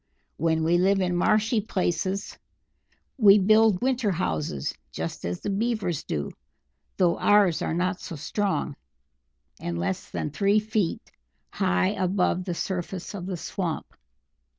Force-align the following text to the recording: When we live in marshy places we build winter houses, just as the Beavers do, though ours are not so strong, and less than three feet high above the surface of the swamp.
When 0.37 0.63
we 0.63 0.79
live 0.79 0.99
in 0.99 1.15
marshy 1.15 1.61
places 1.61 2.35
we 3.19 3.37
build 3.37 3.83
winter 3.83 4.09
houses, 4.09 4.73
just 4.91 5.25
as 5.25 5.41
the 5.41 5.51
Beavers 5.51 6.01
do, 6.03 6.31
though 6.97 7.19
ours 7.19 7.61
are 7.61 7.75
not 7.75 8.01
so 8.01 8.15
strong, 8.15 8.75
and 9.59 9.77
less 9.77 10.09
than 10.09 10.31
three 10.31 10.57
feet 10.59 11.11
high 11.51 11.89
above 11.89 12.45
the 12.45 12.55
surface 12.55 13.13
of 13.13 13.27
the 13.27 13.37
swamp. 13.37 13.85